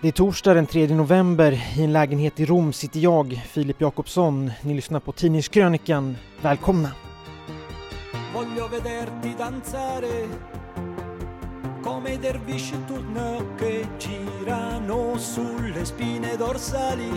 [0.00, 1.60] Det är torsdag den 3 november.
[1.76, 4.50] I en lägenhet i Rom sitter jag, Filip Jakobsson.
[4.62, 6.16] Ni lyssnar på Tidningskrönikan.
[6.42, 6.92] Välkomna!
[8.34, 10.28] Voglio vederti danzare
[11.82, 17.10] come i dervisci turno che girano sulle spine dorsali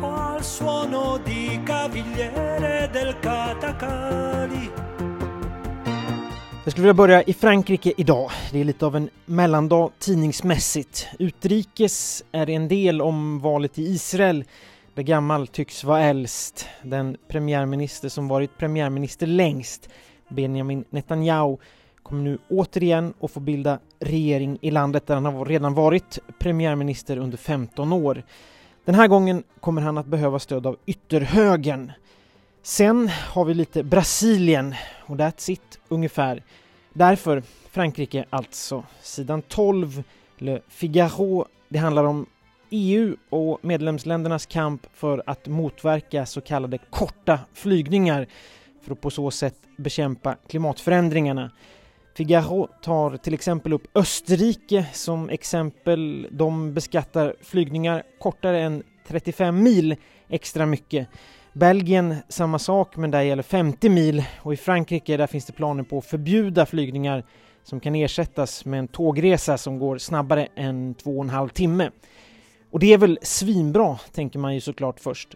[0.00, 4.72] o al suono di cavigliere del catacali
[6.64, 8.30] jag skulle vilja börja i Frankrike idag.
[8.52, 11.06] Det är lite av en mellandag tidningsmässigt.
[11.18, 14.44] Utrikes är en del om valet i Israel
[14.94, 16.68] där gammal tycks vara äldst.
[16.82, 19.88] Den premiärminister som varit premiärminister längst,
[20.28, 21.56] Benjamin Netanyahu,
[22.02, 27.16] kommer nu återigen att få bilda regering i landet där han har redan varit premiärminister
[27.16, 28.22] under 15 år.
[28.84, 31.92] Den här gången kommer han att behöva stöd av ytterhögern.
[32.66, 34.74] Sen har vi lite Brasilien
[35.06, 36.42] och that's it ungefär.
[36.92, 38.84] Därför Frankrike alltså.
[39.02, 40.02] Sidan 12,
[40.38, 41.46] Le Figaro.
[41.68, 42.26] Det handlar om
[42.70, 48.26] EU och medlemsländernas kamp för att motverka så kallade korta flygningar
[48.82, 51.50] för att på så sätt bekämpa klimatförändringarna.
[52.16, 56.28] Figaro tar till exempel upp Österrike som exempel.
[56.30, 59.96] De beskattar flygningar kortare än 35 mil
[60.28, 61.08] extra mycket.
[61.56, 65.82] Belgien samma sak, men där gäller 50 mil och i Frankrike där finns det planer
[65.82, 67.24] på att förbjuda flygningar
[67.64, 71.90] som kan ersättas med en tågresa som går snabbare än två och en halv timme.
[72.70, 75.34] Och det är väl svinbra, tänker man ju såklart först.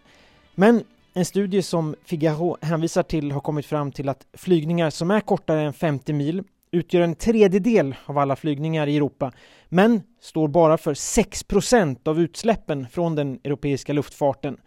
[0.55, 5.21] Men en studie som Figaro hänvisar till har kommit fram till att flygningar som är
[5.21, 9.31] kortare än 50 mil utgör en tredjedel av alla flygningar i Europa,
[9.69, 14.57] men står bara för 6% av utsläppen från den europeiska luftfarten.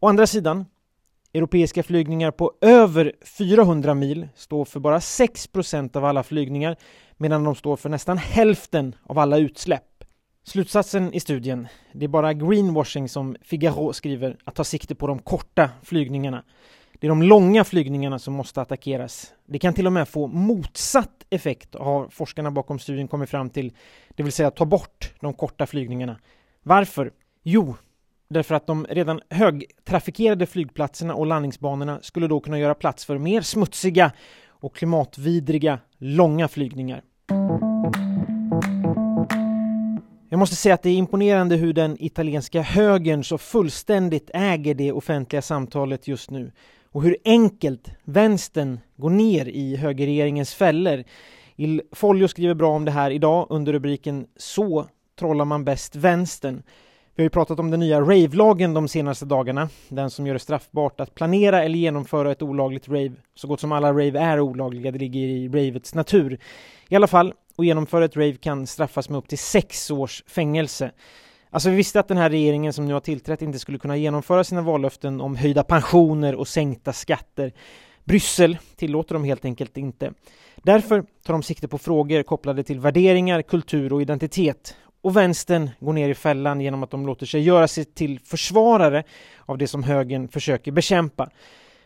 [0.00, 0.64] Å andra sidan
[1.34, 6.76] Europeiska flygningar på över 400 mil står för bara 6% av alla flygningar
[7.16, 10.04] medan de står för nästan hälften av alla utsläpp.
[10.44, 15.18] Slutsatsen i studien, det är bara greenwashing som Figaro skriver att ta sikte på de
[15.18, 16.44] korta flygningarna.
[17.00, 19.32] Det är de långa flygningarna som måste attackeras.
[19.46, 23.72] Det kan till och med få motsatt effekt har forskarna bakom studien kommit fram till,
[24.14, 26.18] det vill säga ta bort de korta flygningarna.
[26.62, 27.12] Varför?
[27.42, 27.74] Jo,
[28.34, 33.40] Därför att de redan högtrafikerade flygplatserna och landningsbanorna skulle då kunna göra plats för mer
[33.40, 34.12] smutsiga
[34.48, 37.02] och klimatvidriga långa flygningar.
[40.28, 44.92] Jag måste säga att det är imponerande hur den italienska högern så fullständigt äger det
[44.92, 46.52] offentliga samtalet just nu
[46.92, 51.04] och hur enkelt vänstern går ner i högerregeringens fällor.
[51.56, 54.86] Il Foglio skriver bra om det här idag under rubriken Så
[55.18, 56.62] trollar man bäst vänstern.
[57.16, 60.40] Vi har ju pratat om den nya rave-lagen de senaste dagarna, den som gör det
[60.40, 63.12] straffbart att planera eller genomföra ett olagligt rave.
[63.34, 66.38] Så gott som alla rave är olagliga, det ligger i ravets natur.
[66.88, 70.90] I alla fall, att genomföra ett rave kan straffas med upp till sex års fängelse.
[71.50, 74.44] Alltså vi visste att den här regeringen som nu har tillträtt inte skulle kunna genomföra
[74.44, 77.52] sina vallöften om höjda pensioner och sänkta skatter.
[78.04, 80.12] Bryssel tillåter dem helt enkelt inte.
[80.56, 85.92] Därför tar de sikte på frågor kopplade till värderingar, kultur och identitet och vänstern går
[85.92, 89.04] ner i fällan genom att de låter sig göra sig till försvarare
[89.46, 91.30] av det som högern försöker bekämpa.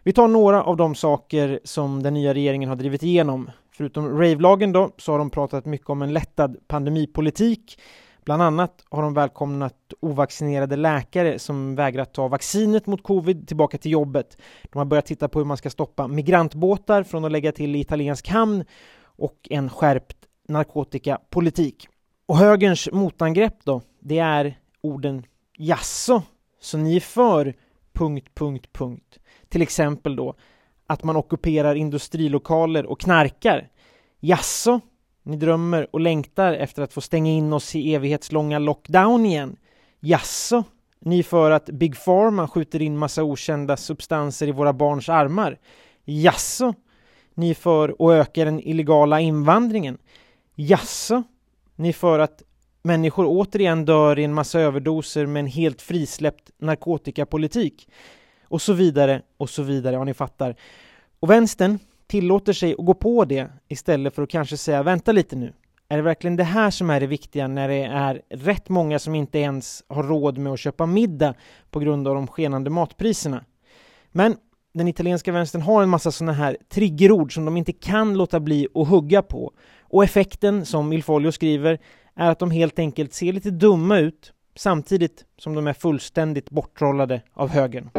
[0.02, 3.50] Vi tar några av de saker som den nya regeringen har drivit igenom.
[3.76, 7.80] Förutom rave-lagen då, så har de pratat mycket om en lättad pandemipolitik.
[8.24, 13.92] Bland annat har de välkomnat ovaccinerade läkare som vägrat ta vaccinet mot covid tillbaka till
[13.92, 14.38] jobbet.
[14.72, 17.80] De har börjat titta på hur man ska stoppa migrantbåtar från att lägga till i
[17.80, 18.64] italiensk hamn
[19.02, 20.16] och en skärpt
[20.48, 21.88] narkotikapolitik.
[22.28, 26.22] Och högerns motangrepp då, det är orden jasså,
[26.60, 27.54] så ni är för...
[27.92, 29.18] punkt, punkt, punkt.
[29.48, 30.34] Till exempel då
[30.86, 33.68] att man ockuperar industrilokaler och knarkar.
[34.20, 34.80] Jasså,
[35.22, 39.56] ni drömmer och längtar efter att få stänga in oss i evighetslånga lockdown igen.
[40.00, 40.64] Jasså,
[41.00, 45.58] ni är för att Big Pharma skjuter in massa okända substanser i våra barns armar.
[46.04, 46.74] Jasså,
[47.34, 49.98] ni är för att öka den illegala invandringen.
[50.54, 51.22] Jasså,
[51.78, 52.42] ni är för att
[52.82, 57.88] människor återigen dör i en massa överdoser med en helt frisläppt narkotikapolitik.
[58.44, 60.56] Och så vidare, och så vidare, ja ni fattar.
[61.20, 65.36] Och vänstern tillåter sig att gå på det istället för att kanske säga vänta lite
[65.36, 65.52] nu.
[65.88, 69.14] Är det verkligen det här som är det viktiga när det är rätt många som
[69.14, 71.34] inte ens har råd med att köpa middag
[71.70, 73.44] på grund av de skenande matpriserna?
[74.12, 74.36] Men
[74.74, 78.68] den italienska vänstern har en massa sådana här triggerord som de inte kan låta bli
[78.74, 79.52] att hugga på.
[79.88, 81.78] Och effekten, som Ilfolio skriver,
[82.16, 87.22] är att de helt enkelt ser lite dumma ut samtidigt som de är fullständigt borttrollade
[87.34, 87.90] av högern.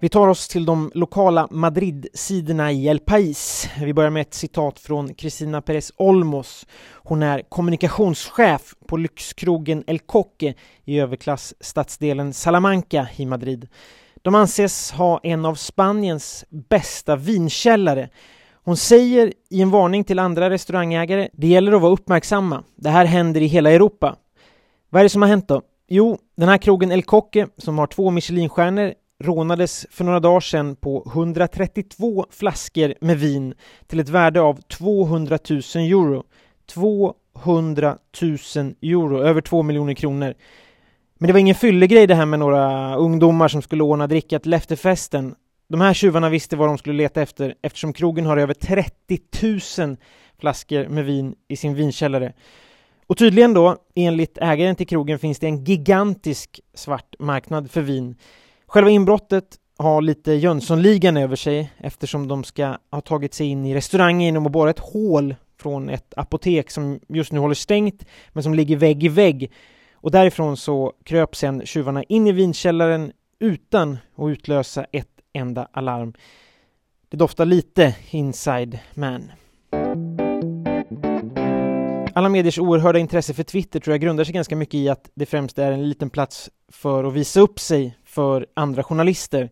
[0.00, 3.68] Vi tar oss till de lokala Madrid-sidorna i El País.
[3.80, 6.66] Vi börjar med ett citat från Cristina Pérez Olmos.
[6.94, 10.54] Hon är kommunikationschef på lyxkrogen El Coque
[10.84, 13.68] i överklassstadsdelen Salamanca i Madrid.
[14.22, 18.08] De anses ha en av Spaniens bästa vinkällare.
[18.66, 22.64] Hon säger i en varning till andra restaurangägare, det gäller att vara uppmärksamma.
[22.76, 24.16] Det här händer i hela Europa.
[24.90, 25.62] Vad är det som har hänt då?
[25.88, 30.76] Jo, den här krogen El Coque, som har två Michelinstjärnor, rånades för några dagar sedan
[30.76, 33.54] på 132 flaskor med vin
[33.86, 36.24] till ett värde av 200 000 euro.
[36.66, 38.38] 200 000
[38.82, 40.34] euro, över 2 miljoner kronor.
[41.18, 44.52] Men det var ingen fyllegrej det här med några ungdomar som skulle ordna dricka till
[44.52, 45.34] efterfesten.
[45.68, 49.20] De här tjuvarna visste vad de skulle leta efter eftersom krogen har över 30
[49.78, 49.96] 000
[50.38, 52.32] flaskor med vin i sin vinkällare.
[53.06, 58.16] Och tydligen då, enligt ägaren till krogen, finns det en gigantisk svart marknad för vin.
[58.66, 59.44] Själva inbrottet
[59.78, 64.46] har lite Jönssonligan över sig eftersom de ska ha tagit sig in i restaurangen genom
[64.46, 68.76] att borra ett hål från ett apotek som just nu håller stängt men som ligger
[68.76, 69.52] vägg i vägg.
[69.94, 76.14] Och därifrån så kröp sen tjuvarna in i vinkällaren utan att utlösa ett enda alarm.
[77.08, 79.32] Det doftar lite inside man.
[82.14, 85.26] Alla mediers oerhörda intresse för Twitter tror jag grundar sig ganska mycket i att det
[85.26, 89.50] främst är en liten plats för att visa upp sig för andra journalister.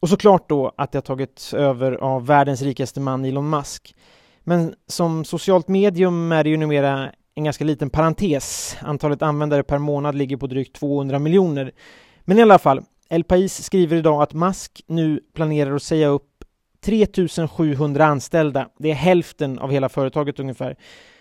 [0.00, 3.94] Och såklart då att det har tagits över av världens rikaste man Elon Musk.
[4.40, 8.76] Men som socialt medium är det ju numera en ganska liten parentes.
[8.80, 11.72] Antalet användare per månad ligger på drygt 200 miljoner.
[12.20, 16.44] Men i alla fall, El Pais skriver idag att Musk nu planerar att säga upp
[16.84, 18.68] 3700 anställda.
[18.78, 20.76] Det är hälften av hela företaget ungefär.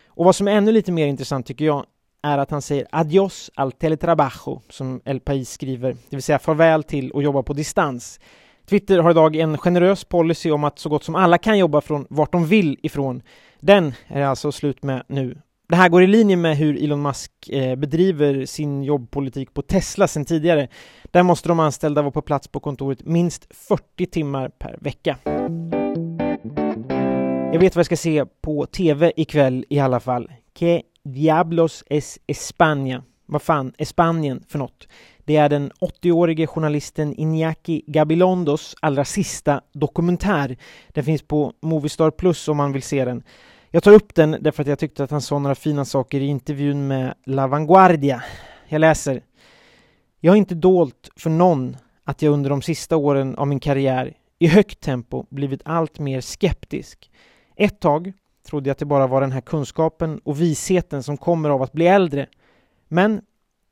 [0.07, 1.85] Och vad som är ännu lite mer intressant tycker jag
[2.24, 6.83] är att han säger adios al teletrabajo, som El País skriver, det vill säga farväl
[6.83, 8.19] till att jobba på distans.
[8.65, 12.07] Twitter har idag en generös policy om att så gott som alla kan jobba från
[12.09, 13.21] vart de vill ifrån.
[13.59, 15.38] Den är alltså slut med nu.
[15.74, 20.08] Det här går i linje med hur Elon Musk eh, bedriver sin jobbpolitik på Tesla
[20.08, 20.68] sedan tidigare.
[21.12, 25.18] Där måste de anställda vara på plats på kontoret minst 40 timmar per vecka.
[27.54, 30.31] Jag vet vad jag ska se på TV ikväll i alla fall.
[30.54, 33.02] Que Diablos es España.
[33.26, 34.88] Vad fan är Spanien för något?
[35.26, 40.58] Det är den 80-årige journalisten Iñaki Gabilondos allra sista dokumentär.
[40.88, 43.24] Den finns på Movistar Plus om man vill se den.
[43.75, 46.25] Jag tar upp den därför att jag tyckte att han sa några fina saker i
[46.25, 48.24] intervjun med La Vanguardia.
[48.68, 49.24] Jag läser.
[50.20, 54.14] Jag har inte dolt för någon att jag under de sista åren av min karriär
[54.40, 57.12] i högt tempo blivit allt mer skeptisk.
[57.56, 58.14] Ett tag
[58.48, 61.74] trodde jag att det bara var den här kunskapen och visheten som kommer av att
[61.74, 62.28] bli äldre.
[62.88, 63.22] Men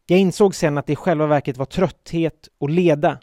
[0.07, 3.19] jag insåg sen att det i själva verket var trötthet och leda.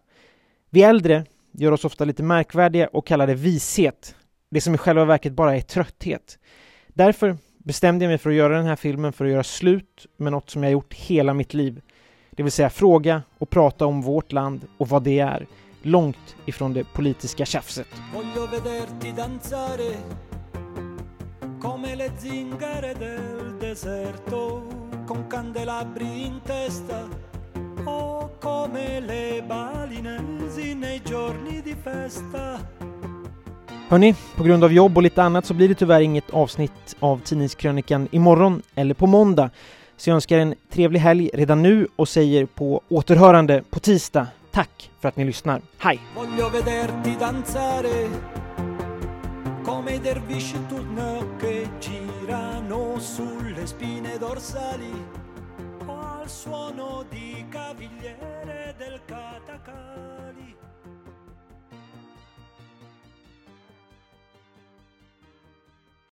[0.71, 4.15] Vi äldre gör oss ofta lite märkvärdiga och kallar det vishet.
[4.51, 6.39] Det som i själva verket bara är trötthet.
[6.99, 10.33] Därför bestämde jag mig för att göra den här filmen för att göra slut med
[10.33, 11.81] något som jag gjort hela mitt liv.
[12.31, 15.47] Det vill säga fråga och prata om vårt land och vad det är.
[15.83, 17.87] Långt ifrån det politiska tjafset.
[21.61, 24.63] come le zingare del deserto
[25.07, 27.09] con candelabri in testa
[27.87, 32.59] o come le balinesi nei giorni di festa
[33.89, 37.21] Hörni, på grund av jobb och lite annat så blir det tyvärr inget avsnitt av
[37.25, 39.51] Tidningskrönikan imorgon eller på måndag.
[39.97, 44.27] Så jag önskar en trevlig helg redan nu och säger på återhörande på tisdag.
[44.51, 45.61] Tack för att ni lyssnar.
[45.79, 46.01] Hej!
[49.69, 55.07] come i dervisci turno che girano sulle spine dorsali
[55.87, 60.08] al suono di cavigliere del catacà.